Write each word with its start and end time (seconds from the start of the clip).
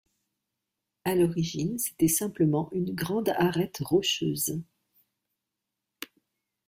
À 1.05 1.13
l'origine, 1.13 1.77
c'était 1.77 2.07
simplement 2.07 2.69
une 2.71 2.91
grande 2.95 3.29
arête 3.29 3.77
rocheuse. 3.83 4.59